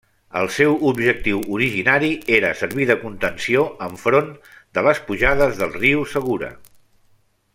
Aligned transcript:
El 0.39 0.47
seu 0.53 0.71
objectiu 0.91 1.41
originari 1.57 2.09
era 2.37 2.49
servir 2.61 2.87
de 2.91 2.95
contenció 3.03 3.67
enfront 3.89 4.33
de 4.79 4.85
les 4.89 5.03
pujades 5.11 5.61
del 5.61 5.77
riu 5.77 6.05
Segura. 6.17 6.53